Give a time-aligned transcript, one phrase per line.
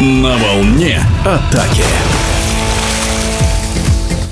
[0.00, 1.84] На волне атаки.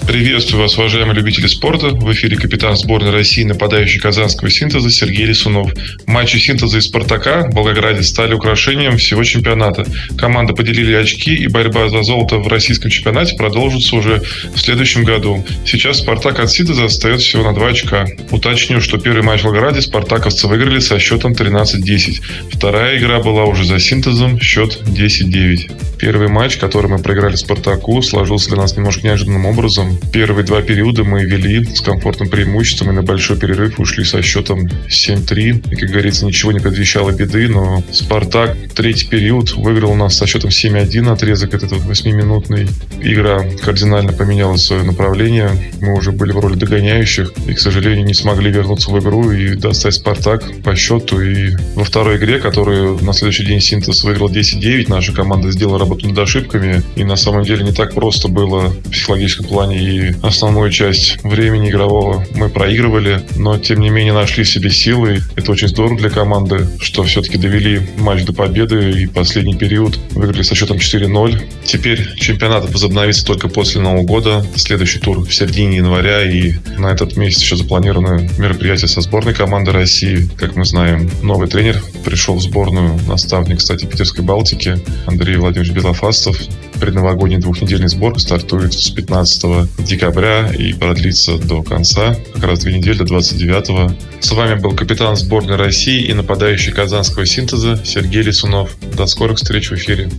[0.09, 1.89] Приветствую вас, уважаемые любители спорта.
[1.89, 5.71] В эфире капитан сборной России, нападающий казанского синтеза Сергей Лисунов.
[6.07, 9.85] Матчи синтеза и Спартака в Волгограде стали украшением всего чемпионата.
[10.17, 14.23] Команды поделили очки, и борьба за золото в российском чемпионате продолжится уже
[14.55, 15.45] в следующем году.
[15.67, 18.07] Сейчас Спартак от синтеза отстает всего на 2 очка.
[18.31, 22.23] Уточню, что первый матч в Волгограде спартаковцы выиграли со счетом 13-10.
[22.51, 25.99] Вторая игра была уже за синтезом, счет 10-9.
[25.99, 29.98] Первый матч, который мы проиграли Спартаку, сложился для нас немножко неожиданным образом.
[30.13, 34.67] Первые два периода мы вели с комфортным преимуществом и на большой перерыв ушли со счетом
[34.89, 35.73] 7-3.
[35.73, 40.27] И, как говорится, ничего не предвещало беды, но Спартак третий период выиграл у нас со
[40.27, 42.67] счетом 7-1 отрезок этот 8-минутный.
[43.01, 45.51] Игра кардинально поменяла свое направление.
[45.81, 49.55] Мы уже были в роли догоняющих и, к сожалению, не смогли вернуться в игру и
[49.55, 51.21] достать Спартак по счету.
[51.21, 56.09] И во второй игре, которую на следующий день Синтез выиграл 10-9, наша команда сделала работу
[56.09, 56.83] над ошибками.
[56.97, 59.79] И на самом деле не так просто было в психологическом плане
[60.23, 65.21] основную часть времени игрового мы проигрывали, но тем не менее нашли себе силы.
[65.37, 70.43] Это очень здорово для команды, что все-таки довели матч до победы и последний период выиграли
[70.43, 71.41] со счетом 4-0.
[71.65, 74.45] Теперь чемпионат возобновится только после Нового года.
[74.57, 79.73] Следующий тур в середине января и на этот месяц еще запланировано мероприятие со сборной команды
[79.73, 80.29] России.
[80.37, 86.39] Как мы знаем, новый тренер пришел в сборную, наставник, кстати, Питерской Балтики Андрей Владимирович Белофастов
[86.79, 92.99] предновогодний двухнедельный сбор стартует с 15 декабря и продлится до конца, как раз две недели,
[92.99, 93.97] до 29.
[94.21, 98.77] С вами был капитан сборной России и нападающий казанского синтеза Сергей Лисунов.
[98.97, 100.11] До скорых встреч в эфире.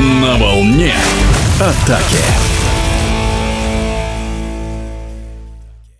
[0.00, 0.94] На волне
[1.60, 2.51] атаки.